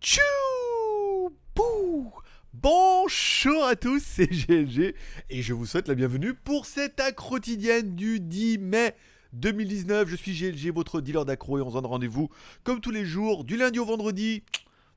[0.00, 2.12] Tchou Bouh
[2.52, 4.94] Bonjour à tous, c'est GLG
[5.30, 8.94] et je vous souhaite la bienvenue pour cette accro quotidienne du 10 mai
[9.32, 10.08] 2019.
[10.08, 12.28] Je suis GLG, votre dealer d'accro et on se donne rendez-vous
[12.64, 14.42] comme tous les jours, du lundi au vendredi,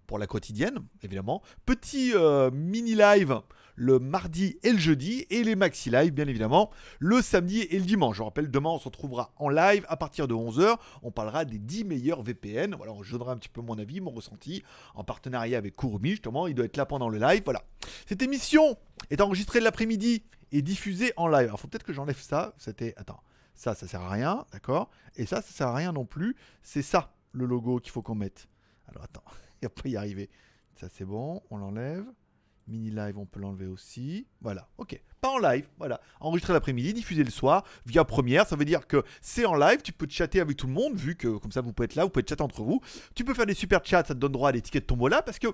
[0.07, 1.41] pour la quotidienne, évidemment.
[1.65, 3.41] Petit euh, mini live
[3.75, 6.69] le mardi et le jeudi et les maxi live bien évidemment
[6.99, 8.17] le samedi et le dimanche.
[8.17, 11.59] Je rappelle demain on se retrouvera en live à partir de 11h, on parlera des
[11.59, 12.75] 10 meilleurs VPN.
[12.75, 14.63] Voilà, je donnerai un petit peu mon avis, mon ressenti
[14.95, 17.41] en partenariat avec Kurumi justement, il doit être là pendant le live.
[17.45, 17.63] Voilà.
[18.07, 18.77] Cette émission
[19.09, 21.47] est enregistrée l'après-midi et diffusée en live.
[21.47, 23.21] Alors faut peut-être que j'enlève ça, c'était attends.
[23.55, 24.89] Ça ça sert à rien, d'accord?
[25.15, 28.15] Et ça ça sert à rien non plus, c'est ça le logo qu'il faut qu'on
[28.15, 28.47] mette.
[28.87, 29.23] Alors attends,
[29.63, 30.29] va pas y arriver.
[30.75, 32.05] Ça c'est bon, on l'enlève.
[32.67, 34.25] Mini live, on peut l'enlever aussi.
[34.41, 34.99] Voilà, ok.
[35.19, 35.99] Pas en live, voilà.
[36.21, 38.47] Enregistré l'après-midi, diffusé le soir, via première.
[38.47, 41.15] Ça veut dire que c'est en live, tu peux chatter avec tout le monde, vu
[41.15, 42.79] que comme ça vous pouvez être là, vous pouvez chatter entre vous.
[43.15, 45.21] Tu peux faire des super chats, ça te donne droit à des tickets de tombola,
[45.21, 45.47] parce que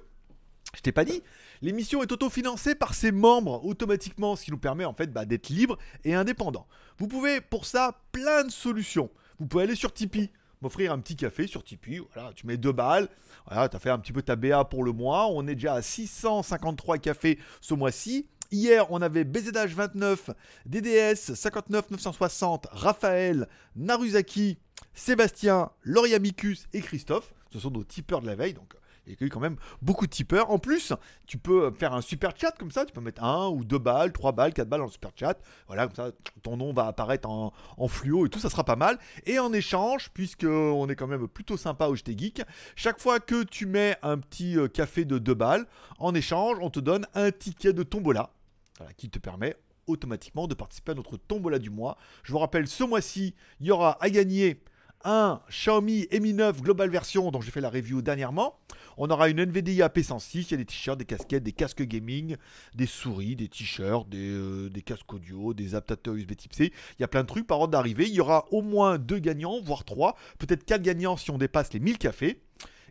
[0.76, 1.24] je t'ai pas dit,
[1.62, 5.50] l'émission est autofinancée par ses membres automatiquement, ce qui nous permet en fait bah, d'être
[5.50, 6.68] libre et indépendant.
[7.00, 9.10] Vous pouvez pour ça plein de solutions.
[9.40, 10.30] Vous pouvez aller sur Tipeee
[10.62, 12.02] m'offrir un petit café sur Tipeee.
[12.14, 13.10] Voilà, tu mets deux balles.
[13.48, 15.28] Voilà, tu as fait un petit peu ta BA pour le mois.
[15.28, 18.28] On est déjà à 653 cafés ce mois-ci.
[18.52, 20.32] Hier, on avait BZH 29,
[20.66, 24.58] DDS 59 960, Raphaël, Naruzaki,
[24.96, 27.34] Sébastien, Loriamicus et Christophe.
[27.52, 28.74] Ce sont nos tipeurs de la veille, donc
[29.10, 30.52] il y a eu quand même beaucoup de tipeurs.
[30.52, 30.94] En plus,
[31.28, 32.86] tu peux faire un super chat comme ça.
[32.86, 35.38] Tu peux mettre un ou deux balles, trois balles, quatre balles dans le super chat.
[35.68, 36.12] Voilà, comme ça,
[36.44, 37.52] ton nom va apparaître en,
[37.88, 39.00] fluo et tout, ça sera pas mal.
[39.26, 42.42] Et en échange, puisque on est quand même plutôt sympa au JT Geek,
[42.76, 45.66] chaque fois que tu mets un petit euh, café de deux balles,
[45.98, 48.32] en échange, on te donne un ticket de tombola.
[48.78, 49.56] Voilà, qui te permet
[49.88, 51.98] automatiquement de participer à notre tombola du mois.
[52.24, 54.62] Je vous rappelle, ce mois-ci, il y aura à gagner
[55.04, 58.60] un Xiaomi Mi 9 Global Version dont j'ai fait la review dernièrement.
[58.98, 62.36] On aura une NVDI AP106, il y a des t-shirts, des casquettes, des casques gaming,
[62.76, 66.74] des souris, des t-shirts, des, euh, casques audio, des adaptateurs USB type C.
[66.98, 68.08] Il y a plein de trucs par ordre d'arrivée.
[68.08, 71.72] Il y aura au moins deux gagnants, voire trois, peut-être quatre gagnants si on dépasse
[71.72, 72.42] les 1000 cafés.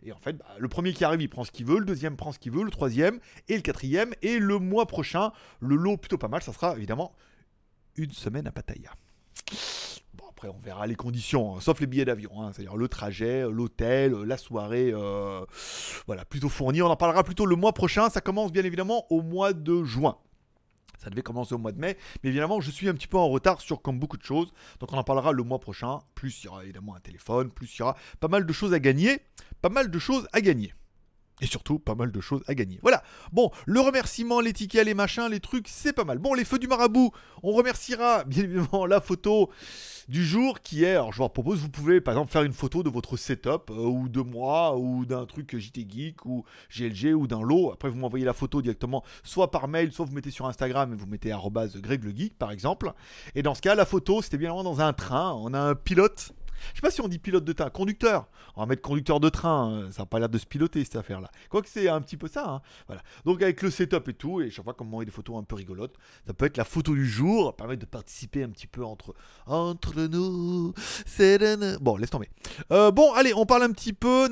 [0.01, 2.15] Et en fait, bah, le premier qui arrive, il prend ce qu'il veut, le deuxième
[2.15, 4.13] prend ce qu'il veut, le troisième et le quatrième.
[4.21, 7.13] Et le mois prochain, le lot plutôt pas mal, ça sera évidemment
[7.95, 8.91] une semaine à Pattaya.
[10.29, 14.13] Après, on verra les conditions, hein, sauf les billets d'avion, hein, c'est-à-dire le trajet, l'hôtel,
[14.13, 15.43] la soirée, euh,
[16.07, 16.81] voilà, plutôt fourni.
[16.81, 18.09] On en parlera plutôt le mois prochain.
[18.09, 20.17] Ça commence bien évidemment au mois de juin.
[20.99, 23.29] Ça devait commencer au mois de mai, mais évidemment, je suis un petit peu en
[23.29, 24.53] retard sur comme beaucoup de choses.
[24.79, 25.99] Donc, on en parlera le mois prochain.
[26.13, 28.73] Plus il y aura évidemment un téléphone, plus il y aura pas mal de choses
[28.73, 29.19] à gagner.
[29.61, 30.73] Pas mal de choses à gagner.
[31.41, 32.79] Et surtout, pas mal de choses à gagner.
[32.81, 33.03] Voilà.
[33.31, 36.17] Bon, le remerciement, les tickets, les machins, les trucs, c'est pas mal.
[36.17, 37.11] Bon, les feux du marabout,
[37.43, 39.49] on remerciera bien évidemment la photo
[40.09, 42.81] du jour qui est, alors je vous propose, vous pouvez par exemple faire une photo
[42.81, 46.43] de votre setup, euh, ou de moi, ou d'un truc JT Geek, ou
[46.75, 47.71] GLG, ou d'un lot.
[47.71, 50.95] Après, vous m'envoyez la photo directement, soit par mail, soit vous mettez sur Instagram et
[50.95, 51.29] vous mettez
[51.75, 52.91] Greg le Geek, par exemple.
[53.35, 55.33] Et dans ce cas, la photo, c'était bien dans un train.
[55.33, 56.33] On a un pilote
[56.71, 58.27] je sais pas si on dit pilote de train, conducteur.
[58.55, 59.91] On va mettre conducteur de train, hein.
[59.91, 61.29] ça n'a pas l'air de se piloter cette affaire-là.
[61.49, 62.49] Quoique c'est un petit peu ça.
[62.49, 62.61] Hein.
[62.87, 63.01] Voilà.
[63.25, 65.55] Donc avec le setup et tout, et chaque fois qu'on m'envoie des photos un peu
[65.55, 69.13] rigolotes, ça peut être la photo du jour, permettre de participer un petit peu entre,
[69.45, 70.73] entre nous.
[71.81, 72.29] Bon, laisse tomber.
[72.71, 74.27] Euh, bon, allez, on parle un petit peu.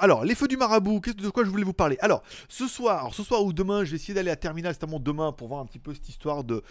[0.00, 1.96] Alors, les feux du marabout, qu'est-ce de quoi je voulais vous parler?
[2.00, 5.32] Alors, ce soir, ce soir ou demain, je vais essayer d'aller à Terminal, c'est demain,
[5.32, 6.62] pour voir un petit peu cette histoire de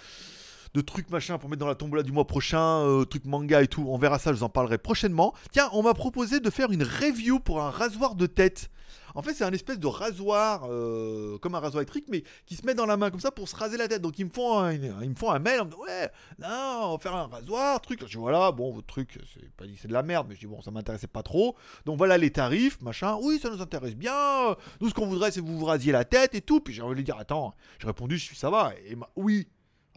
[0.73, 3.67] de trucs machin pour mettre dans la tombola du mois prochain, euh, trucs manga et
[3.67, 3.85] tout.
[3.87, 5.33] On verra ça, je vous en parlerai prochainement.
[5.51, 8.69] Tiens, on m'a proposé de faire une review pour un rasoir de tête.
[9.15, 12.65] En fait, c'est un espèce de rasoir, euh, comme un rasoir électrique, mais qui se
[12.65, 14.01] met dans la main comme ça pour se raser la tête.
[14.01, 16.09] Donc ils me font un, ils me font un mail, ouais,
[16.39, 16.47] non,
[16.83, 18.01] on va faire un rasoir, truc.
[18.01, 20.41] Je dis voilà, bon, votre truc, c'est pas dit c'est de la merde, mais je
[20.41, 21.55] dis bon, ça m'intéressait pas trop.
[21.85, 23.17] Donc voilà les tarifs, machin.
[23.21, 24.55] Oui, ça nous intéresse bien.
[24.81, 26.59] Nous, ce qu'on voudrait, c'est que vous vous rasiez la tête et tout.
[26.59, 28.73] Puis j'ai envie de lui dire, attends, j'ai répondu, ça va.
[28.85, 29.47] Et oui,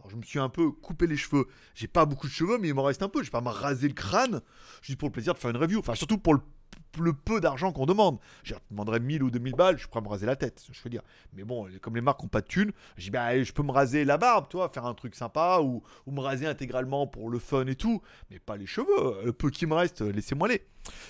[0.09, 1.47] je me suis un peu coupé les cheveux.
[1.75, 3.19] J'ai pas beaucoup de cheveux, mais il m'en reste un peu.
[3.19, 4.41] Je vais pas me raser le crâne
[4.81, 5.79] juste pour le plaisir de faire une review.
[5.79, 8.19] Enfin, surtout pour le, peu d'argent qu'on demande.
[8.43, 11.01] Je demanderais 1000 ou 2000 balles, je à me raser la tête, je veux dire.
[11.33, 13.71] Mais bon, comme les marques n'ont pas de thunes, je dis, bah, je peux me
[13.71, 17.65] raser la barbe, toi, faire un truc sympa, ou, me raser intégralement pour le fun
[17.65, 19.23] et tout, mais pas les cheveux.
[19.25, 20.61] Le peu qui me reste, laissez-moi les.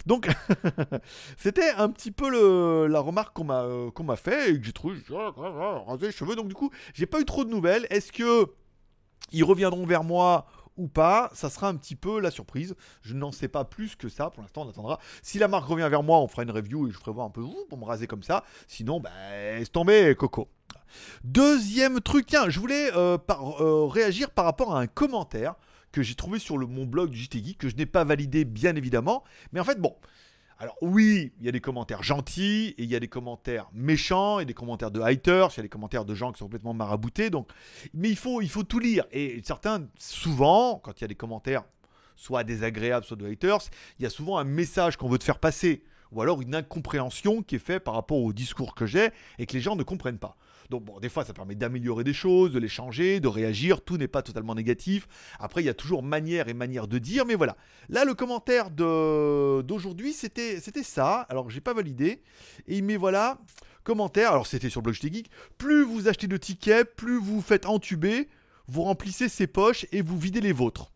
[0.05, 0.29] Donc,
[1.37, 4.73] c'était un petit peu la remarque qu'on m'a euh, qu'on m'a fait et que j'ai
[4.73, 6.35] trouvé, raser les cheveux.
[6.35, 7.87] Donc, du coup, j'ai pas eu trop de nouvelles.
[7.89, 8.47] Est-ce que
[9.33, 10.47] ils reviendront vers moi
[10.77, 12.75] ou pas, ça sera un petit peu la surprise.
[13.01, 14.29] Je n'en sais pas plus que ça.
[14.29, 14.99] Pour l'instant, on attendra.
[15.21, 17.29] Si la marque revient vers moi, on fera une review et je ferai voir un
[17.29, 18.43] peu pour me raser comme ça.
[18.67, 19.11] Sinon, bah,
[19.57, 20.47] laisse tomber, Coco.
[21.23, 25.55] Deuxième truc, tiens, je voulais euh, euh, réagir par rapport à un commentaire
[25.91, 29.23] que j'ai trouvé sur mon blog du JT que je n'ai pas validé, bien évidemment.
[29.51, 29.95] Mais en fait, bon.
[30.59, 34.39] Alors oui, il y a des commentaires gentils, et il y a des commentaires méchants,
[34.39, 36.73] et des commentaires de haters, il y a des commentaires de gens qui sont complètement
[36.73, 37.49] maraboutés, donc...
[37.93, 39.05] Mais il faut, il faut tout lire.
[39.11, 41.63] Et certains, souvent, quand il y a des commentaires
[42.15, 43.59] soit désagréables, soit de haters,
[43.99, 47.41] il y a souvent un message qu'on veut te faire passer ou alors une incompréhension
[47.41, 49.09] qui est faite par rapport au discours que j'ai
[49.39, 50.37] et que les gens ne comprennent pas.
[50.69, 53.97] Donc bon, des fois ça permet d'améliorer des choses, de les changer, de réagir, tout
[53.97, 55.07] n'est pas totalement négatif.
[55.39, 57.57] Après il y a toujours manière et manière de dire, mais voilà.
[57.89, 62.21] Là le commentaire d'aujourd'hui c'était ça, alors j'ai pas validé,
[62.67, 63.39] et il met voilà,
[63.83, 68.29] commentaire, alors c'était sur Blog Geek, plus vous achetez de tickets, plus vous faites entuber,
[68.67, 70.92] vous remplissez ses poches et vous videz les vôtres.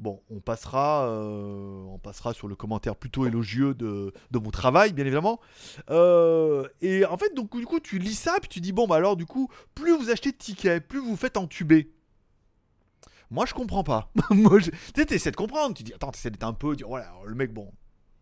[0.00, 5.04] Bon, on passera, euh, on passera sur le commentaire plutôt élogieux de, mon travail, bien
[5.04, 5.40] évidemment.
[5.90, 8.96] Euh, et en fait, donc du coup, tu lis ça, puis tu dis bon, bah
[8.96, 11.92] alors du coup, plus vous achetez de tickets, plus vous faites entuber.
[13.30, 14.10] Moi, je comprends pas.
[14.30, 15.76] Moi, tu sais, essaies de comprendre.
[15.76, 17.70] Tu dis attends, essaies d'être un peu, dire voilà, le mec, bon,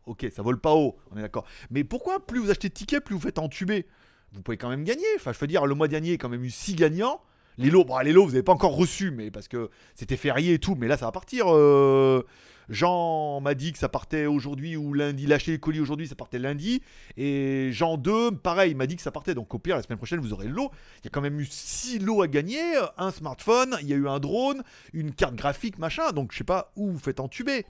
[0.06, 1.46] ok, ça vole pas haut, on est d'accord.
[1.70, 3.86] Mais pourquoi plus vous achetez de tickets, plus vous faites entuber?
[4.32, 5.06] Vous pouvez quand même gagner.
[5.14, 7.20] Enfin, je veux dire, le mois dernier, il y a quand même eu 6 gagnants.
[7.58, 10.54] Les lots, bon, les lots, vous n'avez pas encore reçu, mais parce que c'était férié
[10.54, 11.46] et tout, mais là, ça va partir.
[11.48, 12.22] Euh,
[12.68, 15.26] Jean m'a dit que ça partait aujourd'hui ou lundi.
[15.26, 16.82] Lâcher les colis aujourd'hui, ça partait lundi.
[17.16, 19.34] Et Jean 2, pareil, il m'a dit que ça partait.
[19.34, 20.70] Donc au pire, la semaine prochaine, vous aurez le lot.
[21.00, 22.62] Il y a quand même eu 6 lots à gagner.
[22.96, 24.62] Un smartphone, il y a eu un drone,
[24.92, 26.12] une carte graphique, machin.
[26.12, 27.64] Donc je sais pas où vous faites entuber.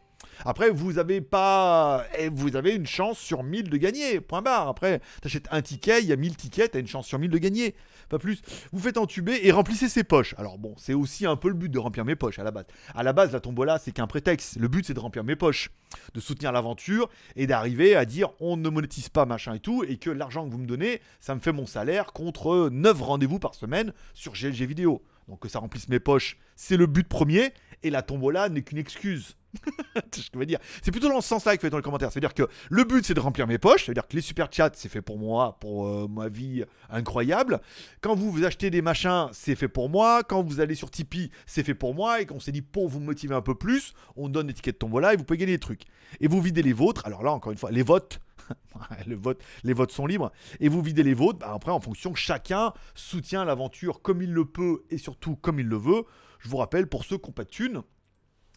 [0.45, 2.05] Après, vous avez pas.
[2.19, 4.21] Eh, vous avez une chance sur 1000 de gagner.
[4.21, 4.69] Point barre.
[4.69, 7.39] Après, t'achètes un ticket, il y a 1000 tickets, t'as une chance sur 1000 de
[7.39, 7.75] gagner.
[8.09, 8.41] Pas plus.
[8.73, 10.35] Vous faites entuber et remplissez ses poches.
[10.39, 12.67] Alors bon, c'est aussi un peu le but de remplir mes poches à la base.
[12.95, 14.57] À la base, la tombola, c'est qu'un prétexte.
[14.57, 15.71] Le but, c'est de remplir mes poches,
[16.15, 19.99] de soutenir l'aventure et d'arriver à dire on ne monétise pas machin et tout, et
[19.99, 23.55] que l'argent que vous me donnez, ça me fait mon salaire contre 9 rendez-vous par
[23.55, 25.03] semaine sur GLG vidéo.
[25.29, 28.79] Donc que ça remplisse mes poches, c'est le but premier, et la tombola n'est qu'une
[28.79, 29.37] excuse.
[30.15, 30.59] je dire.
[30.83, 32.13] C'est plutôt dans ce sens-là que fait dans le commentaire.
[32.13, 33.87] C'est-à-dire que le but c'est de remplir mes poches.
[33.87, 37.61] C'est-à-dire que les super chats c'est fait pour moi, pour euh, ma vie incroyable.
[38.01, 40.23] Quand vous achetez des machins, c'est fait pour moi.
[40.23, 42.21] Quand vous allez sur Tipeee, c'est fait pour moi.
[42.21, 45.15] Et qu'on s'est dit pour vous motiver un peu plus, on donne l'étiquette de tombola
[45.15, 45.83] et vous pouvez gagner des trucs.
[46.21, 47.07] Et vous videz les vôtres.
[47.07, 48.21] Alors là, encore une fois, les votes.
[49.07, 50.33] le vote, les votes sont libres.
[50.61, 51.39] Et vous videz les vôtres.
[51.39, 55.67] Bah, après, en fonction, chacun soutient l'aventure comme il le peut et surtout comme il
[55.67, 56.05] le veut.
[56.41, 57.83] Je vous rappelle, pour ceux qui n'ont pas de thunes,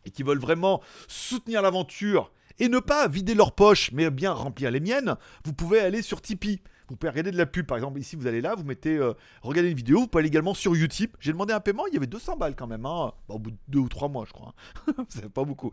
[0.05, 4.71] et qui veulent vraiment soutenir l'aventure et ne pas vider leur poche, mais bien remplir
[4.71, 5.15] les miennes,
[5.45, 6.61] vous pouvez aller sur Tipeee.
[6.89, 9.13] Vous pouvez regarder de la pub, par exemple, ici vous allez là, vous mettez, euh,
[9.43, 11.15] regardez une vidéo, vous pouvez aller également sur Utip.
[11.21, 13.13] J'ai demandé un paiement, il y avait 200 balles quand même, hein.
[13.29, 14.53] au bout de deux ou trois mois, je crois.
[15.07, 15.71] C'est pas beaucoup.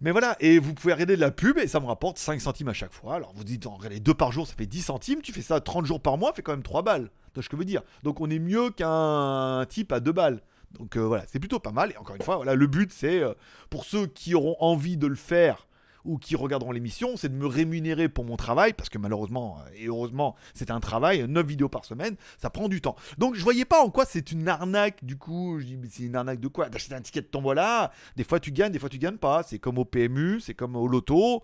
[0.00, 2.68] Mais voilà, et vous pouvez regarder de la pub et ça me rapporte 5 centimes
[2.68, 3.16] à chaque fois.
[3.16, 5.22] Alors vous dites, regardez, deux par jour, ça fait 10 centimes.
[5.22, 7.10] Tu fais ça 30 jours par mois, ça fait quand même 3 balles.
[7.34, 7.82] Ce que je veux dire?
[8.02, 10.40] Donc on est mieux qu'un type à 2 balles.
[10.72, 11.92] Donc euh, voilà, c'est plutôt pas mal.
[11.92, 13.34] Et encore une fois, voilà, le but c'est euh,
[13.70, 15.67] pour ceux qui auront envie de le faire
[16.04, 19.70] ou qui regarderont l'émission, c'est de me rémunérer pour mon travail, parce que malheureusement euh,
[19.76, 22.96] et heureusement, c'est un travail, 9 vidéos par semaine, ça prend du temps.
[23.18, 26.04] Donc je voyais pas en quoi c'est une arnaque, du coup, je dis, mais c'est
[26.04, 26.68] une arnaque de quoi?
[26.68, 29.58] D'acheter un ticket de tombola, des fois tu gagnes, des fois tu gagnes pas, c'est
[29.58, 31.42] comme au PMU, c'est comme au loto,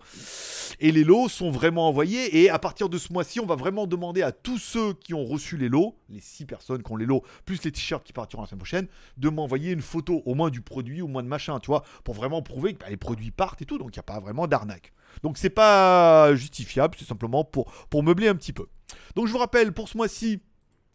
[0.79, 3.87] et les lots sont vraiment envoyés, et à partir de ce mois-ci, on va vraiment
[3.87, 7.05] demander à tous ceux qui ont reçu les lots, les 6 personnes qui ont les
[7.05, 8.87] lots, plus les t-shirts qui partiront la semaine prochaine,
[9.17, 12.15] de m'envoyer une photo, au moins du produit, au moins de machin, tu vois, pour
[12.15, 14.44] vraiment prouver que bah, les produits partent et tout, donc il n'y a pas vraiment
[14.47, 14.93] d'arnaque.
[15.23, 18.67] Donc c'est pas justifiable, c'est simplement pour, pour meubler un petit peu.
[19.15, 20.41] Donc je vous rappelle, pour ce mois-ci,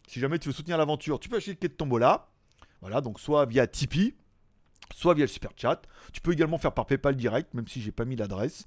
[0.07, 2.29] si jamais tu veux soutenir l'aventure, tu peux acheter le quai de Tombola.
[2.81, 4.15] Voilà, donc soit via Tipeee,
[4.93, 5.83] soit via le super chat.
[6.13, 8.65] Tu peux également faire par PayPal direct, même si j'ai pas mis l'adresse.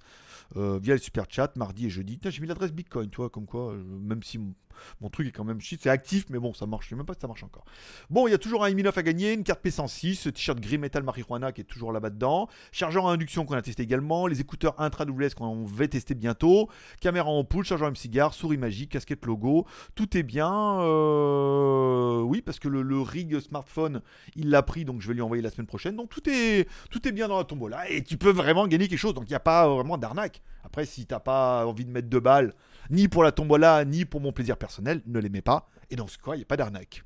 [0.56, 2.20] Euh, via le super chat, mardi et jeudi.
[2.24, 4.39] J'ai mis l'adresse Bitcoin, tu vois, comme quoi, euh, même si
[5.01, 5.82] mon truc est quand même shit.
[5.82, 6.86] C'est actif, mais bon, ça marche.
[6.86, 7.65] Je sais même pas si ça marche encore.
[8.10, 11.03] Bon, il y a toujours un 9 à gagner, une carte P106, t-shirt gris metal
[11.03, 12.50] marijuana qui est toujours là-bas dedans.
[12.72, 14.27] Chargeur à induction qu'on a testé également.
[14.27, 16.70] Les écouteurs intra WS qu'on va tester bientôt.
[17.01, 19.65] Caméra en poule, chargeur M cigare, souris magique, casquette logo.
[19.96, 20.51] Tout est bien.
[20.82, 24.01] Euh, oui, parce que le, rig smartphone,
[24.36, 25.96] il l'a pris, donc je vais lui envoyer la semaine prochaine.
[25.96, 27.89] Donc tout est, bien dans la tombola.
[27.89, 29.13] Et tu peux vraiment gagner quelque chose.
[29.13, 30.41] Donc il n'y a pas vraiment d'arnaque.
[30.63, 32.53] Après, si t'as pas envie de mettre deux balles,
[32.89, 35.67] ni pour la tombola, ni pour mon plaisir personnel, ne l'aimez pas.
[35.89, 37.03] Et dans ce cas, il n'y a pas d'arnaque.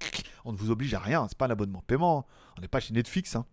[0.44, 2.26] On ne vous oblige à rien, c'est pas un abonnement paiement.
[2.56, 3.36] On n'est pas chez Netflix.
[3.36, 3.44] Hein.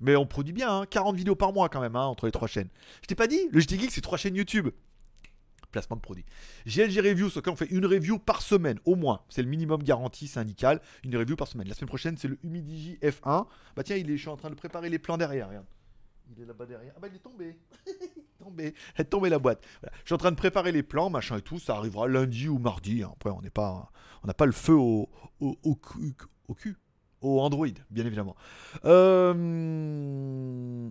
[0.00, 1.16] Mais on produit bien, 40 hein.
[1.16, 2.68] vidéos par mois quand même, hein, entre les trois chaînes.
[3.02, 4.68] Je t'ai pas dit, le JT Geek, c'est trois chaînes YouTube.
[5.80, 6.24] De produits.
[6.66, 9.20] GLG Review, sur lequel on fait une review par semaine, au moins.
[9.28, 11.68] C'est le minimum garanti syndical, une review par semaine.
[11.68, 13.46] La semaine prochaine, c'est le Humidigi F1.
[13.76, 15.66] Bah tiens, il est, je suis en train de préparer les plans derrière, regarde.
[16.34, 16.92] Il est là-bas derrière.
[16.96, 17.56] Ah bah il est tombé.
[18.38, 18.74] tombé.
[18.94, 19.62] Elle est tombée la boîte.
[19.82, 21.58] Je suis en train de préparer les plans, machin et tout.
[21.58, 23.02] Ça arrivera lundi ou mardi.
[23.02, 23.90] Après, on n'est pas,
[24.22, 25.08] on n'a pas le feu au.
[25.40, 26.76] Au cul.
[27.26, 28.36] Android, bien évidemment.
[28.84, 29.32] Euh,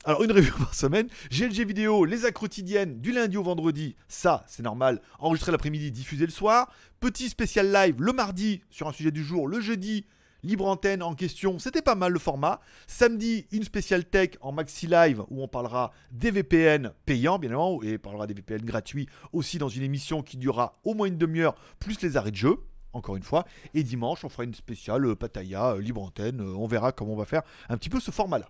[0.06, 1.08] alors, une review par semaine.
[1.32, 3.96] GLG vidéo, les actes quotidiennes du lundi au vendredi.
[4.08, 5.02] Ça, c'est normal.
[5.20, 6.72] Enregistré l'après-midi, diffusé le soir.
[7.00, 9.48] Petit spécial live le mardi sur un sujet du jour.
[9.48, 10.06] Le jeudi,
[10.44, 11.60] libre antenne en question.
[11.60, 12.62] C'était pas mal le format.
[12.88, 17.82] Samedi, une spéciale tech en maxi live où on parlera des VPN payants, bien évidemment,
[17.84, 21.56] et parlera des VPN gratuits aussi dans une émission qui durera au moins une demi-heure,
[21.80, 22.60] plus les arrêts de jeu
[22.96, 23.46] encore une fois.
[23.74, 26.42] Et dimanche, on fera une spéciale euh, Pataya, euh, libre antenne.
[26.42, 28.50] Euh, on verra comment on va faire un petit peu ce format-là.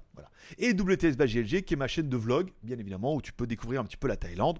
[0.57, 3.81] Et WTS GLG, qui est ma chaîne de vlog, bien évidemment, où tu peux découvrir
[3.81, 4.59] un petit peu la Thaïlande.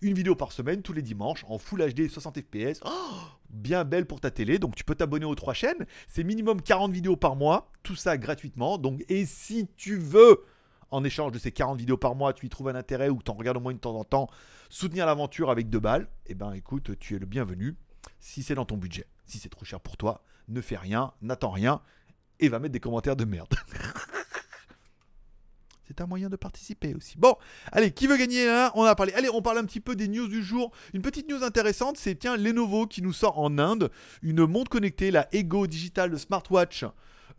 [0.00, 2.80] Une vidéo par semaine, tous les dimanches, en Full HD 60 FPS.
[3.50, 4.58] bien belle pour ta télé.
[4.58, 5.86] Donc tu peux t'abonner aux trois chaînes.
[6.06, 7.70] C'est minimum 40 vidéos par mois.
[7.82, 8.78] Tout ça gratuitement.
[8.78, 10.44] Donc, et si tu veux
[10.90, 13.30] en échange de ces 40 vidéos par mois, tu y trouves un intérêt ou tu
[13.30, 14.28] en regardes au moins de temps en temps,
[14.68, 17.76] soutenir l'aventure avec deux balles, eh ben écoute, tu es le bienvenu
[18.20, 19.06] si c'est dans ton budget.
[19.26, 21.80] Si c'est trop cher pour toi, ne fais rien, n'attends rien
[22.40, 23.54] et va mettre des commentaires de merde.
[25.86, 27.18] C'est un moyen de participer aussi.
[27.18, 27.36] Bon,
[27.70, 29.12] allez, qui veut gagner là On a parlé.
[29.12, 30.72] Allez, on parle un petit peu des news du jour.
[30.94, 33.90] Une petite news intéressante, c'est tiens Lenovo qui nous sort en Inde
[34.22, 36.86] une montre connectée, la Ego Digital Smartwatch.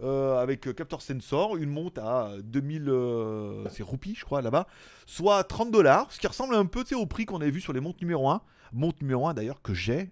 [0.04, 4.68] Euh, avec capteur sensor, une montre à 2000 euh, c'est roupies je crois là-bas,
[5.06, 7.80] soit 30 dollars, ce qui ressemble un peu au prix qu'on avait vu sur les
[7.80, 8.42] montres numéro 1,
[8.74, 10.12] montre numéro 1 d'ailleurs que j'ai,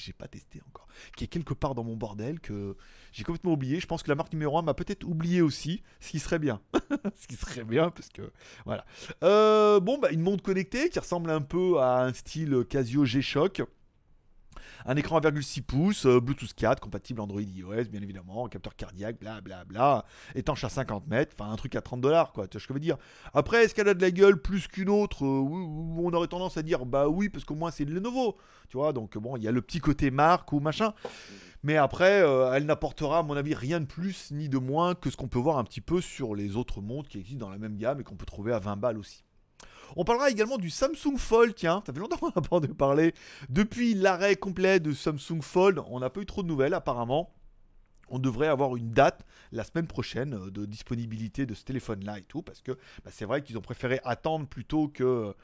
[0.00, 0.86] que j'ai pas testé encore,
[1.16, 2.76] qui est quelque part dans mon bordel, que
[3.12, 3.80] j'ai complètement oublié.
[3.80, 6.60] Je pense que la marque numéro 1 m'a peut-être oublié aussi, ce qui serait bien.
[7.20, 8.32] ce qui serait bien, parce que
[8.64, 8.84] voilà.
[9.22, 13.62] Euh, bon, bah, une montre connectée qui ressemble un peu à un style Casio G-Shock.
[14.86, 19.40] Un écran 1,6 pouces, euh, Bluetooth 4, compatible Android iOS, bien évidemment, capteur cardiaque, bla
[19.40, 22.60] bla bla, étanche à 50 mètres, enfin un truc à 30 dollars, quoi, tu vois
[22.60, 22.96] ce que je veux dire.
[23.34, 26.62] Après, est-ce qu'elle a de la gueule plus qu'une autre euh, On aurait tendance à
[26.62, 28.36] dire, bah oui, parce qu'au moins c'est de Lenovo,
[28.68, 30.92] tu vois, donc bon, il y a le petit côté marque ou machin.
[31.64, 35.10] Mais après, euh, elle n'apportera, à mon avis, rien de plus ni de moins que
[35.10, 37.58] ce qu'on peut voir un petit peu sur les autres montres qui existent dans la
[37.58, 39.24] même gamme et qu'on peut trouver à 20 balles aussi.
[39.96, 43.14] On parlera également du Samsung Fold, tiens, ça fait longtemps qu'on n'a pas entendu parler.
[43.48, 47.34] Depuis l'arrêt complet de Samsung Fold, on n'a pas eu trop de nouvelles apparemment.
[48.10, 52.22] On devrait avoir une date la semaine prochaine euh, de disponibilité de ce téléphone-là et
[52.22, 52.72] tout, parce que
[53.04, 55.34] bah, c'est vrai qu'ils ont préféré attendre plutôt que,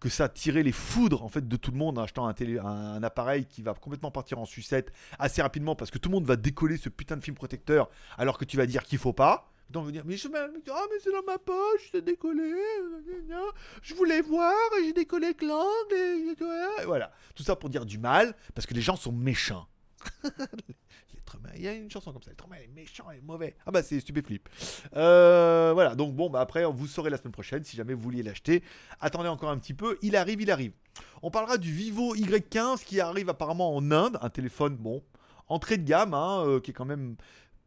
[0.00, 3.02] que ça tirer les foudres en fait de tout le monde en achetant un, un,
[3.02, 6.36] appareil qui va complètement partir en sucette assez rapidement, parce que tout le monde va
[6.36, 9.52] décoller ce putain de film protecteur, alors que tu vas dire qu'il faut pas.
[9.70, 10.48] Donc, dire, mais je ah,
[10.90, 12.54] mais c'est dans ma poche, c'est décollé,
[13.82, 16.36] je voulais voir, et j'ai décollé avec l'angle,
[16.86, 17.12] voilà.
[17.34, 19.68] Tout ça pour dire du mal, parce que les gens sont méchants.
[21.58, 23.56] Il y a une chanson comme ça, l'être humain est méchant et mauvais.
[23.66, 24.48] Ah bah c'est Stupéflip.
[24.96, 28.22] Euh, voilà, donc bon, bah après, vous saurez la semaine prochaine si jamais vous vouliez
[28.22, 28.62] l'acheter.
[29.00, 30.72] Attendez encore un petit peu, il arrive, il arrive.
[31.22, 35.02] On parlera du Vivo Y15 qui arrive apparemment en Inde, un téléphone, bon,
[35.48, 37.16] entrée de gamme, hein, euh, qui est quand même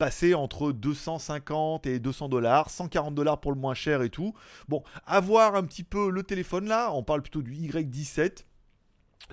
[0.02, 4.34] passer entre 250 et 200 dollars, 140 dollars pour le moins cher et tout.
[4.68, 8.46] Bon, avoir un petit peu le téléphone là, on parle plutôt du Y17.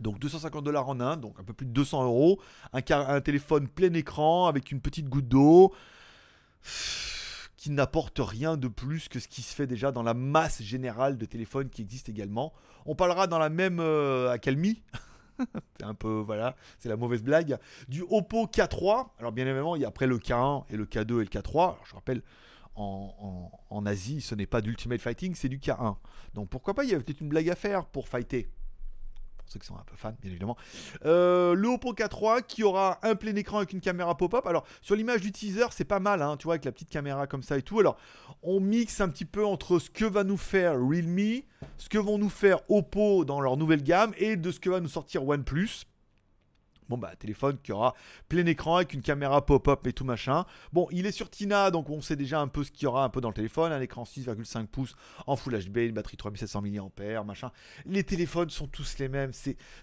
[0.02, 2.38] Donc 250 dollars en Inde, donc un peu plus de 200 euros.
[2.74, 5.72] Un, un téléphone plein écran avec une petite goutte d'eau
[7.56, 11.16] qui n'apporte rien de plus que ce qui se fait déjà dans la masse générale
[11.16, 12.52] de téléphones qui existent également.
[12.84, 14.82] On parlera dans la même euh, accalmie
[15.78, 17.58] c'est un peu, voilà, c'est la mauvaise blague.
[17.88, 19.08] Du Oppo K3.
[19.18, 21.50] Alors, bien évidemment, il y a après le K1 et le K2 et le K3.
[21.50, 22.22] Alors, je rappelle,
[22.74, 25.96] en, en Asie, ce n'est pas d'Ultimate Fighting, c'est du K1.
[26.34, 28.48] Donc, pourquoi pas, il y a peut-être une blague à faire pour fighter
[29.48, 30.56] ceux qui sont un peu fans, bien évidemment.
[31.04, 34.46] Euh, le Oppo K3 qui aura un plein écran avec une caméra pop-up.
[34.46, 37.26] Alors, sur l'image du teaser, c'est pas mal, hein, tu vois, avec la petite caméra
[37.26, 37.80] comme ça et tout.
[37.80, 37.96] Alors,
[38.42, 41.42] on mixe un petit peu entre ce que va nous faire Realme,
[41.78, 44.80] ce que vont nous faire Oppo dans leur nouvelle gamme et de ce que va
[44.80, 45.86] nous sortir OnePlus.
[46.88, 47.94] Bon bah téléphone qui aura
[48.28, 50.44] plein écran avec une caméra pop-up et tout machin.
[50.72, 53.04] Bon, il est sur Tina, donc on sait déjà un peu ce qu'il y aura
[53.04, 53.72] un peu dans le téléphone.
[53.72, 54.94] Un écran 6,5 pouces
[55.26, 57.50] en Full HD, une batterie 3700 mAh, machin.
[57.86, 59.32] Les téléphones sont tous les mêmes.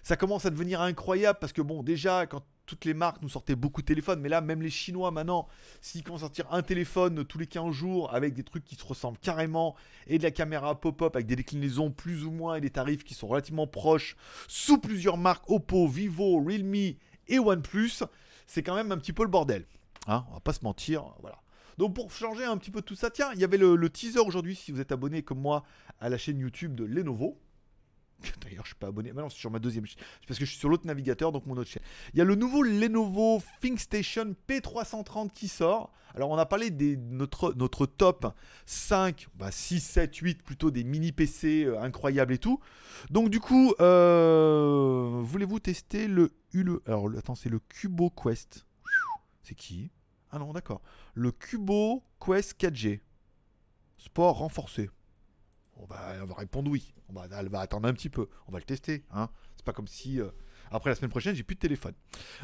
[0.02, 3.56] Ça commence à devenir incroyable parce que bon, déjà quand toutes les marques nous sortaient
[3.56, 5.48] beaucoup de téléphones, mais là, même les Chinois maintenant,
[5.80, 8.84] s'ils commencent à sortir un téléphone tous les 15 jours avec des trucs qui se
[8.84, 12.70] ressemblent carrément et de la caméra pop-up avec des déclinaisons plus ou moins et des
[12.70, 14.16] tarifs qui sont relativement proches
[14.48, 16.74] sous plusieurs marques Oppo, Vivo, Realme
[17.28, 18.02] et OnePlus,
[18.46, 19.64] c'est quand même un petit peu le bordel.
[20.06, 21.40] Hein on va pas se mentir, voilà.
[21.78, 24.20] Donc pour changer un petit peu tout ça, tiens, il y avait le, le teaser
[24.20, 25.64] aujourd'hui, si vous êtes abonné comme moi
[26.00, 27.38] à la chaîne YouTube de Lenovo.
[28.42, 29.12] D'ailleurs, je suis pas abonné.
[29.28, 30.02] C'est sur ma deuxième chaîne.
[30.26, 31.82] Parce que je suis sur l'autre navigateur, donc mon autre chaîne.
[32.12, 35.92] Il y a le nouveau Lenovo ThinkStation P330 qui sort.
[36.14, 41.12] Alors, on a parlé de notre, notre top 5, 6, 7, 8, plutôt des mini
[41.12, 42.58] PC euh, incroyables et tout.
[43.10, 46.82] Donc, du coup, euh, voulez-vous tester le, le.
[46.86, 48.66] Alors, attends, c'est le Cubo Quest.
[49.42, 49.90] C'est qui?
[50.30, 50.80] Ah non, d'accord.
[51.14, 53.00] Le Cubo Quest 4G.
[53.98, 54.90] Sport renforcé.
[55.76, 56.94] On va, répondre oui.
[57.08, 58.28] On va, elle va attendre un petit peu.
[58.48, 59.04] On va le tester.
[59.10, 59.28] Hein.
[59.56, 60.20] C'est pas comme si.
[60.20, 60.30] euh,
[60.70, 61.94] après la semaine prochaine, j'ai plus de téléphone.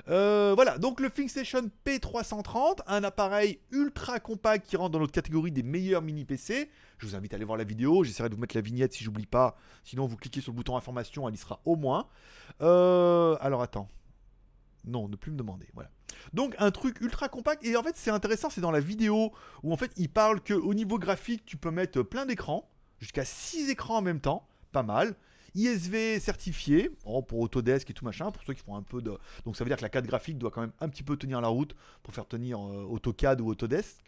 [0.08, 5.50] Euh, voilà, donc le ThinkStation P330, un appareil ultra compact qui rentre dans notre catégorie
[5.50, 6.70] des meilleurs mini PC.
[6.98, 8.04] Je vous invite à aller voir la vidéo.
[8.04, 9.56] J'essaierai de vous mettre la vignette si j'oublie pas.
[9.82, 12.08] Sinon, vous cliquez sur le bouton information, elle y sera au moins.
[12.60, 13.88] Euh, alors attends.
[14.84, 15.68] Non, ne plus me demander.
[15.74, 15.90] Voilà.
[16.32, 19.72] Donc un truc ultra compact et en fait c'est intéressant, c'est dans la vidéo où
[19.72, 22.68] en fait il parle que au niveau graphique tu peux mettre plein d'écrans,
[23.02, 25.14] jusqu'à 6 écrans en même temps, pas mal.
[25.54, 29.18] ISV certifié, oh, pour Autodesk et tout machin, pour ceux qui font un peu de...
[29.44, 31.42] Donc ça veut dire que la carte graphique doit quand même un petit peu tenir
[31.42, 33.98] la route pour faire tenir euh, AutoCAD ou Autodesk.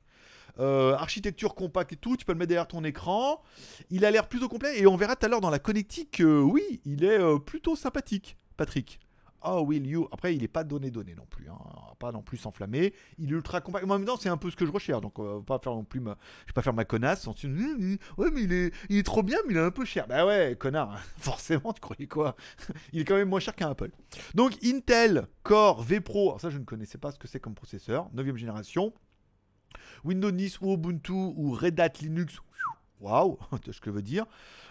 [0.61, 3.43] Euh, architecture compacte et tout, tu peux le mettre derrière ton écran.
[3.91, 6.41] Il a l'air plutôt complet et on verra tout à l'heure dans la connectique que
[6.41, 9.01] oui, il est euh, plutôt sympathique, Patrick.
[9.45, 10.09] Oh will you?
[10.11, 11.59] Après, il n'est pas donné donné non plus, hein.
[11.99, 12.95] pas non plus s'enflammer.
[13.19, 13.87] Il est ultra compact.
[13.87, 15.85] Mais en c'est un peu ce que je recherche, donc on va pas faire non
[15.85, 16.17] plus ma...
[16.43, 17.29] je vais pas faire ma connasse.
[17.29, 18.75] En Hum, hum, ouais, mais il est...
[18.89, 20.07] il est trop bien, mais il est un peu cher.
[20.07, 20.99] Bah ouais, connard.
[21.19, 22.37] Forcément, tu croyais quoi?
[22.93, 23.91] Il est quand même moins cher qu'un Apple.
[24.35, 26.31] Donc Intel Core V Pro.
[26.31, 28.09] Alors ça, je ne connaissais pas ce que c'est comme processeur.
[28.15, 28.93] 9 génération.
[30.05, 32.39] Windows 10 ou Ubuntu ou Red Hat Linux.
[33.01, 33.39] Waouh,
[33.71, 34.27] ce que je veux dire.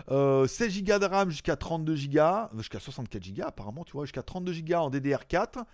[0.09, 4.05] Euh, 16 Go de RAM jusqu'à 32 Go, euh, jusqu'à 64 Go apparemment, tu vois,
[4.05, 5.65] jusqu'à 32 Go en DDR4.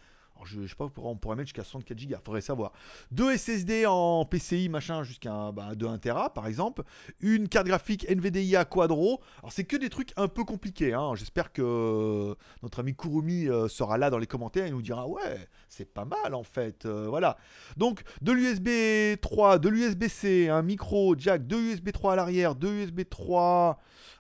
[0.46, 2.72] Je, je sais pas on pourrait mettre jusqu'à 64 Go, faudrait savoir.
[3.12, 6.84] Deux SSD en PCI machin jusqu'à bah, de 1 Tera par exemple.
[7.19, 9.22] Une carte graphique NVIDIA Quadro.
[9.39, 10.93] Alors c'est que des trucs un peu compliqués.
[10.93, 11.13] hein.
[11.15, 15.48] J'espère que notre ami Kurumi euh, sera là dans les commentaires et nous dira ouais
[15.67, 16.86] c'est pas mal en fait.
[16.86, 17.38] Euh, voilà.
[17.77, 22.74] Donc de l'USB 3, de l'USB-C, un micro jack, deux USB 3 à l'arrière, deux
[22.74, 23.79] USB 3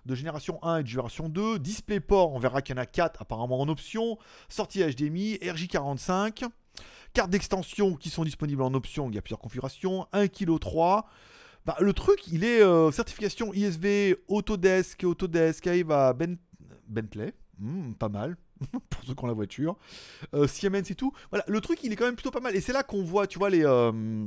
[0.09, 3.21] de génération 1 et de génération 2, DisplayPort, on verra qu'il y en a 4
[3.21, 4.17] apparemment en option,
[4.49, 6.49] sortie HDMI, RJ45,
[7.13, 11.07] cartes d'extension qui sont disponibles en option, il y a plusieurs configurations, 1 kg 3.
[11.65, 16.37] Bah, le truc, il est euh, certification ISV, Autodesk, Autodesk, Aiva, ben...
[16.87, 18.37] Bentley, Hmm, pas mal.
[18.89, 19.77] pour ceux qui ont la voiture.
[20.33, 21.11] Euh, Siemens et tout.
[21.29, 22.55] Voilà, le truc, il est quand même plutôt pas mal.
[22.55, 24.25] Et c'est là qu'on voit, tu vois, les, euh,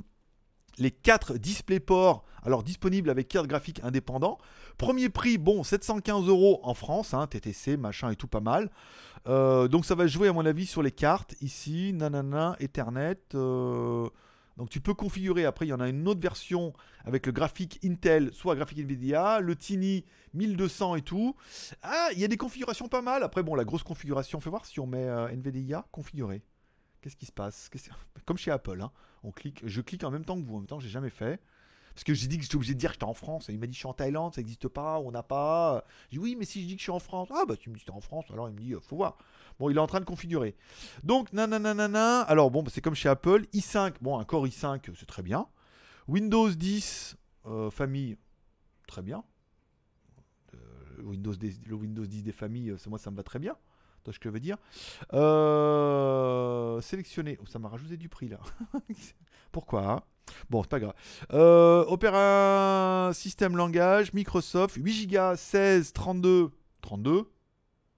[0.79, 4.39] les 4 DisplayPort, alors disponibles avec carte graphique indépendant.
[4.79, 8.71] Premier prix, bon, 715 euros en France, hein, TTC, machin et tout pas mal.
[9.29, 11.35] Euh, donc ça va jouer, à mon avis, sur les cartes.
[11.41, 13.19] Ici, nanana, Ethernet.
[13.35, 14.09] euh,
[14.59, 17.81] donc tu peux configurer, après il y en a une autre version avec le graphique
[17.85, 20.05] Intel, soit graphique Nvidia, le Tiny
[20.35, 21.35] 1200 et tout.
[21.83, 23.23] Ah, il y a des configurations pas mal.
[23.23, 26.43] Après bon, la grosse configuration, fais voir si on met euh, Nvidia configuré.
[27.03, 27.69] Qu'est-ce qui se passe?
[28.25, 28.91] Comme chez Apple, hein.
[29.23, 31.41] on clique, je clique en même temps que vous, en même temps j'ai jamais fait.
[31.95, 33.47] Parce que j'ai dit que j'étais obligé de dire que j'étais en France.
[33.51, 35.85] Il m'a dit je suis en Thaïlande, ça n'existe pas, on n'a pas.
[36.11, 37.69] J'ai dit oui, mais si je dis que je suis en France, ah bah tu
[37.69, 39.19] me dis t'es en France, alors il me dit euh, faut voir.
[39.59, 40.55] Bon, il est en train de configurer.
[41.03, 43.47] Donc, nanana, alors bon, bah, c'est comme chez Apple.
[43.53, 45.47] i5, bon, un Core i5, c'est très bien.
[46.09, 48.17] Windows 10, euh, famille,
[48.87, 49.25] très bien.
[50.55, 53.57] Euh, Windows 10, le Windows 10 des familles, euh, moi, ça me va très bien.
[54.05, 54.57] Vois ce que je veux dire
[55.13, 57.39] euh, Sélectionner.
[57.41, 58.39] Oh, ça m'a rajouté du prix là.
[59.53, 60.01] Pourquoi hein?
[60.51, 60.95] Bon, c'est pas grave.
[61.33, 67.31] Euh, Opera Système Langage, Microsoft, 8 Go, 16, 32, 32.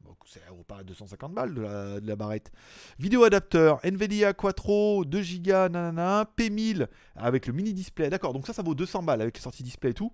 [0.04, 2.50] Donc, c'est pas 250 balles de la, barrette.
[2.98, 8.10] Vidéo adapteur, Nvidia Quattro, 2 Go, nanana, P1000 avec le mini display.
[8.10, 10.12] D'accord, donc ça, ça vaut 200 balles avec les sorties display et tout.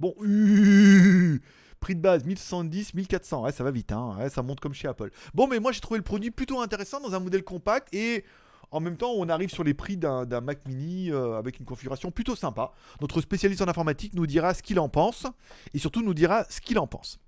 [0.00, 1.38] Bon, euh,
[1.82, 3.42] prix de base 1110, 1400.
[3.42, 4.16] Ouais, ça va vite, hein.
[4.30, 5.10] Ça monte comme chez Apple.
[5.34, 8.24] Bon, mais moi, j'ai trouvé le produit plutôt intéressant dans un modèle compact et.
[8.74, 12.10] En même temps, on arrive sur les prix d'un Mac mini euh, avec une configuration
[12.10, 12.72] plutôt sympa.
[13.02, 15.26] Notre spécialiste en informatique nous dira ce qu'il en pense
[15.74, 17.20] et surtout nous dira ce qu'il en pense.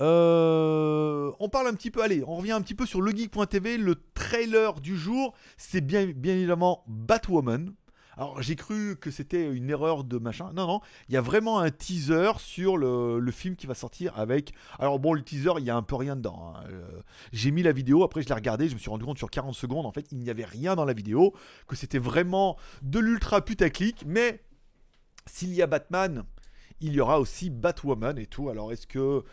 [0.00, 3.76] Euh, on parle un petit peu, allez, on revient un petit peu sur legeek.tv.
[3.76, 7.72] Le trailer du jour, c'est bien évidemment Batwoman.
[8.16, 10.52] Alors j'ai cru que c'était une erreur de machin.
[10.54, 14.52] Non, non, il y a vraiment un teaser sur le, film qui va sortir avec...
[14.78, 16.54] Alors bon, le teaser, il y a un peu rien dedans.
[16.54, 16.64] hein.
[16.70, 17.00] Euh,
[17.32, 19.54] j'ai mis la vidéo, après je l'ai regardé, je me suis rendu compte sur 40
[19.54, 21.32] secondes, en fait, il n'y avait rien dans la vidéo,
[21.66, 24.42] que c'était vraiment de l'ultra putaclic, mais
[25.26, 26.24] s'il y a Batman,
[26.80, 28.48] il y aura aussi Batwoman et tout.
[28.50, 29.24] Alors est-ce que...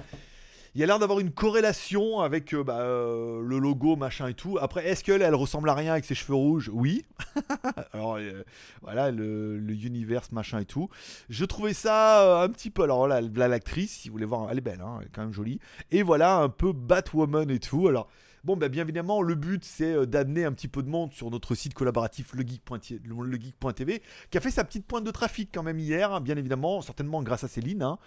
[0.75, 4.34] Il y a l'air d'avoir une corrélation avec euh, bah, euh, le logo, machin et
[4.34, 4.58] tout.
[4.62, 6.69] Après, est-ce qu'elle, elle ressemble à rien avec ses cheveux rouges?
[6.73, 7.05] Oui.
[7.93, 8.43] alors, euh,
[8.82, 10.89] voilà, le, le univers, machin et tout.
[11.29, 12.84] Je trouvais ça un petit peu.
[12.84, 15.21] Alors là, là, l'actrice, si vous voulez voir, elle est belle, hein, elle est quand
[15.21, 15.60] même jolie.
[15.91, 17.88] Et voilà, un peu Batwoman et tout.
[17.88, 18.08] Alors,
[18.43, 21.55] bon, bah, bien évidemment, le but, c'est d'amener un petit peu de monde sur notre
[21.55, 26.13] site collaboratif legeek.tv, legeek.tv, qui a fait sa petite pointe de trafic quand même hier,
[26.13, 27.82] hein, bien évidemment, certainement grâce à Céline.
[27.82, 27.97] hein.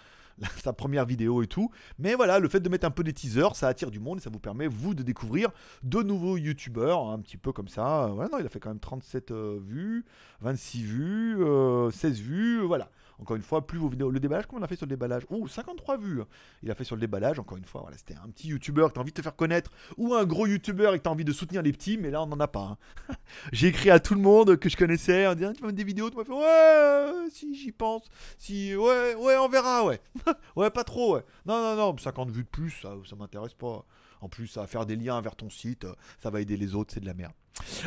[0.63, 1.69] Sa première vidéo et tout.
[1.99, 4.21] Mais voilà, le fait de mettre un peu des teasers, ça attire du monde et
[4.21, 5.49] ça vous permet, vous, de découvrir
[5.83, 8.09] de nouveaux youtubeurs, un petit peu comme ça.
[8.13, 10.05] Voilà, non, il a fait quand même 37 euh, vues,
[10.41, 11.91] 26 vues, 16 euh,
[12.23, 12.89] vues, voilà.
[13.23, 14.11] Encore une fois, plus vos vidéos.
[14.11, 16.23] Le déballage, comment on a fait sur le déballage Oh, 53 vues.
[16.61, 17.79] Il a fait sur le déballage, encore une fois.
[17.79, 20.25] Voilà, c'était un petit youtubeur que tu as envie de te faire connaître ou un
[20.25, 22.77] gros youtubeur et que envie de soutenir les petits, mais là, on n'en a pas.
[23.09, 23.15] Hein.
[23.53, 25.85] J'ai écrit à tout le monde que je connaissais en disant Tu vas mettre des
[25.85, 28.09] vidéos Tu m'as fait Ouais, si, j'y pense.
[28.37, 30.01] Si, ouais, ouais, on verra, ouais.
[30.57, 31.23] ouais, pas trop, ouais.
[31.45, 33.85] Non, non, non, 50 vues de plus, ça, ça m'intéresse pas.
[34.19, 35.87] En plus, va faire des liens vers ton site,
[36.21, 37.33] ça va aider les autres, c'est de la merde.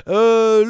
[0.08, 0.64] Euh,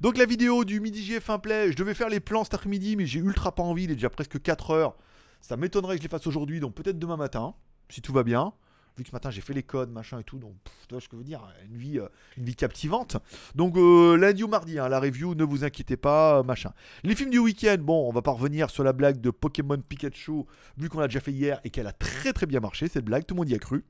[0.00, 3.06] Donc la vidéo du midi GF1 Play, je devais faire les plans cet après-midi, mais
[3.06, 4.96] j'ai ultra pas envie, il est déjà presque 4 heures.
[5.40, 7.54] Ça m'étonnerait que je les fasse aujourd'hui, donc peut-être demain matin,
[7.90, 8.52] si tout va bien.
[8.96, 10.54] Vu que ce matin j'ai fait les codes, machin et tout, donc
[10.86, 13.16] tu vois ce que je veux dire, une vie, euh, une vie captivante.
[13.56, 16.70] Donc euh, lundi ou mardi, hein, la review, ne vous inquiétez pas, machin.
[17.02, 20.44] Les films du week-end, bon, on va pas revenir sur la blague de Pokémon Pikachu,
[20.78, 23.26] vu qu'on l'a déjà fait hier et qu'elle a très très bien marché, cette blague,
[23.26, 23.84] tout le monde y a cru.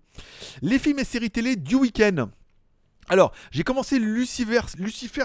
[0.62, 2.30] Les films et séries télé du week-end.
[3.08, 4.60] Alors, j'ai commencé Lucifer,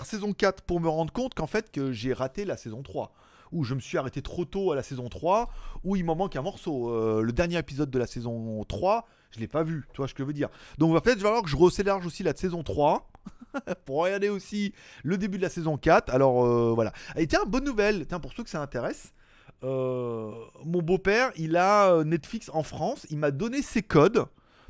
[0.03, 3.13] saison 4 pour me rendre compte qu'en fait que j'ai raté la saison 3
[3.51, 5.49] où je me suis arrêté trop tôt à la saison 3,
[5.83, 6.91] où il m'en manque un morceau.
[6.91, 10.13] Euh, le dernier épisode de la saison 3, je l'ai pas vu, tu vois ce
[10.13, 10.49] que je veux dire?
[10.77, 13.09] Donc en fait, il va falloir que je recélarge aussi la saison 3
[13.85, 16.13] pour regarder aussi le début de la saison 4.
[16.13, 16.93] Alors euh, voilà.
[17.15, 19.13] Et tiens, bonne nouvelle, tiens, pour ceux que ça intéresse.
[19.63, 20.31] Euh,
[20.63, 24.27] mon beau-père, il a Netflix en France, il m'a donné ses codes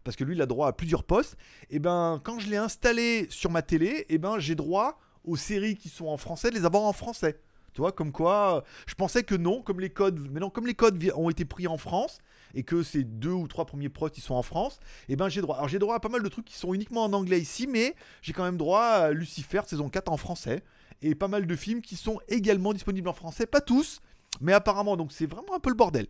[0.09, 1.37] parce que lui il a droit à plusieurs postes,
[1.69, 5.75] et ben quand je l'ai installé sur ma télé, et ben j'ai droit aux séries
[5.75, 7.39] qui sont en français, de les avoir en français.
[7.73, 10.73] Tu vois, comme quoi, je pensais que non, comme les codes, mais non, comme les
[10.73, 12.17] codes ont été pris en France
[12.55, 15.41] et que ces deux ou trois premiers postes ils sont en France, et ben j'ai
[15.41, 15.57] droit.
[15.57, 17.93] Alors j'ai droit à pas mal de trucs qui sont uniquement en anglais ici, mais
[18.23, 20.63] j'ai quand même droit à Lucifer saison 4 en français
[21.03, 24.01] et pas mal de films qui sont également disponibles en français, pas tous,
[24.41, 26.07] mais apparemment, donc c'est vraiment un peu le bordel.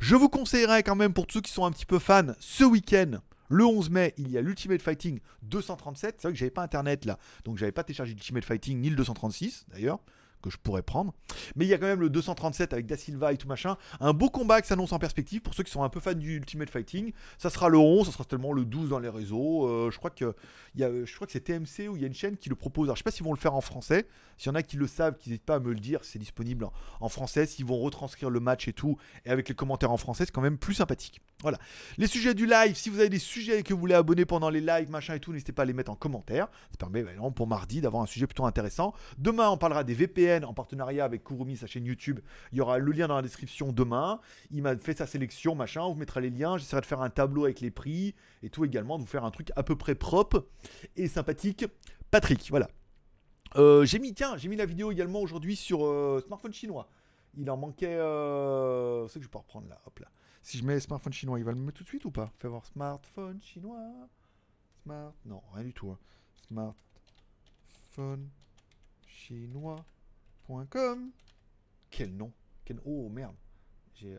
[0.00, 3.20] Je vous conseillerais quand même pour ceux qui sont un petit peu fans, ce week-end,
[3.48, 6.16] le 11 mai, il y a l'Ultimate Fighting 237.
[6.18, 8.96] C'est vrai que j'avais pas internet là, donc j'avais pas téléchargé l'Ultimate Fighting ni le
[8.96, 10.00] 236 d'ailleurs
[10.42, 11.14] que je pourrais prendre.
[11.54, 13.76] Mais il y a quand même le 237 avec Da Silva et tout machin.
[14.00, 16.36] Un beau combat qui s'annonce en perspective pour ceux qui sont un peu fans du
[16.36, 17.12] Ultimate Fighting.
[17.38, 19.66] Ça sera le 11, ça sera tellement le 12 dans les réseaux.
[19.66, 20.34] Euh, je crois que
[20.76, 22.86] que c'est TMC ou il y a une chaîne qui le propose.
[22.88, 24.06] Alors je sais pas s'ils vont le faire en français.
[24.36, 26.18] S'il y en a qui le savent, qu'ils n'hésitent pas à me le dire, c'est
[26.18, 26.68] disponible
[27.00, 27.46] en, français.
[27.46, 30.42] S'ils vont retranscrire le match et tout, et avec les commentaires en français, c'est quand
[30.42, 31.22] même plus sympathique.
[31.42, 31.58] Voilà.
[31.96, 34.60] Les sujets du live, si vous avez des sujets que vous voulez abonner pendant les
[34.60, 36.48] lives, machin et tout, n'hésitez pas à les mettre en commentaire.
[36.70, 38.94] Ça permet bah, pour mardi d'avoir un sujet plutôt intéressant.
[39.18, 42.20] Demain, on parlera des VPN en partenariat avec Kurumi, sa chaîne YouTube.
[42.52, 44.20] Il y aura le lien dans la description demain.
[44.50, 45.82] Il m'a fait sa sélection, machin.
[45.82, 46.56] On vous mettra les liens.
[46.58, 49.30] J'essaierai de faire un tableau avec les prix et tout également, de vous faire un
[49.30, 50.46] truc à peu près propre
[50.96, 51.64] et sympathique.
[52.10, 52.68] Patrick, voilà.
[53.56, 56.88] Euh, j'ai mis, tiens, j'ai mis la vidéo également aujourd'hui sur euh, smartphone chinois.
[57.36, 57.96] Il en manquait.
[57.96, 59.06] Euh...
[59.08, 59.80] C'est que je peux reprendre là.
[59.86, 60.08] Hop là.
[60.42, 62.30] Si je mets smartphone chinois, il va le mettre tout de suite ou pas?
[62.38, 64.08] Fais voir smartphone chinois.
[64.82, 65.12] Smart.
[65.24, 65.90] Non, rien du tout.
[65.90, 65.98] Hein.
[66.46, 68.30] Smartphone
[71.90, 72.32] Quel nom.
[72.84, 73.34] Oh merde.
[74.04, 74.18] Euh,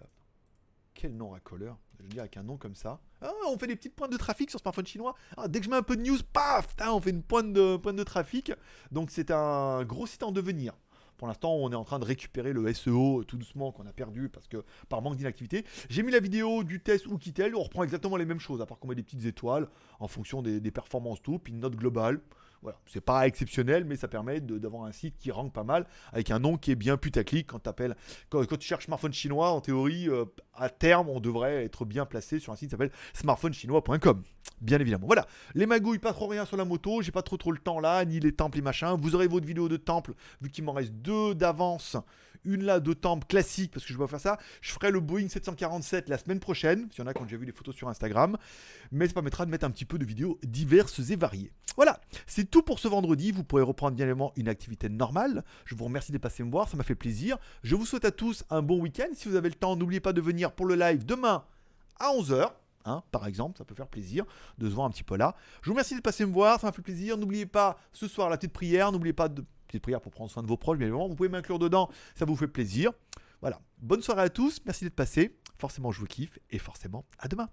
[0.94, 3.00] quel nom racoleur Je veux dire, avec un nom comme ça.
[3.22, 5.16] Ah, on fait des petites pointes de trafic sur smartphone chinois.
[5.38, 8.04] Ah, dès que je mets un peu de news, paf On fait une pointe de,
[8.04, 8.52] trafic.
[8.92, 10.74] Donc c'est un gros site en devenir.
[11.18, 14.30] Pour l'instant, on est en train de récupérer le SEO tout doucement qu'on a perdu
[14.30, 15.66] parce que par manque d'inactivité.
[15.90, 17.56] J'ai mis la vidéo du test ou Kitel.
[17.56, 19.68] On reprend exactement les mêmes choses, à part qu'on met des petites étoiles
[20.00, 22.22] en fonction des performances tout, puis une note globale.
[22.62, 26.32] Voilà, c'est pas exceptionnel, mais ça permet d'avoir un site qui rank pas mal, avec
[26.32, 27.96] un nom qui est bien putaclic quand, appelles,
[28.30, 32.40] quand, tu cherches smartphone chinois, en théorie, euh, à terme, on devrait être bien placé
[32.40, 34.24] sur un site qui s'appelle smartphonechinois.com.
[34.60, 35.06] Bien évidemment.
[35.06, 37.80] Voilà, les magouilles, pas trop rien sur la moto, j'ai pas trop trop le temps
[37.80, 38.98] là, ni les temples et machin.
[39.00, 41.96] Vous aurez votre vidéo de temple, vu qu'il m'en reste deux d'avance
[42.44, 44.38] une là de temple classique parce que je vais faire ça.
[44.62, 47.46] Je ferai le Boeing 747 la semaine prochaine, s'il y en a quand j'ai vu
[47.46, 48.38] les photos sur Instagram.
[48.92, 51.52] Mais ça permettra de mettre un petit peu de vidéos diverses et variées.
[51.78, 53.32] Voilà, c'est tout pour ce vendredi.
[53.32, 55.44] Vous pourrez reprendre bien évidemment une activité normale.
[55.66, 57.38] Je vous remercie de passer me voir, ça m'a fait plaisir.
[57.64, 59.08] Je vous souhaite à tous un bon week-end.
[59.14, 61.46] Si vous avez le temps, n'oubliez pas de venir pour le live demain
[62.00, 62.50] à 11h.
[62.86, 64.26] Hein, par exemple, ça peut faire plaisir
[64.58, 65.36] de se voir un petit peu là.
[65.62, 67.18] Je vous remercie de passer me voir, ça m'a fait plaisir.
[67.18, 70.42] N'oubliez pas ce soir la petite prière, n'oubliez pas de petite prière pour prendre soin
[70.42, 71.08] de vos proches, bien évidemment.
[71.08, 72.92] Vous pouvez m'inclure dedans, ça vous fait plaisir.
[73.42, 73.60] Voilà.
[73.80, 75.38] Bonne soirée à tous, merci d'être passé.
[75.60, 77.50] Forcément, je vous kiffe et forcément, à demain.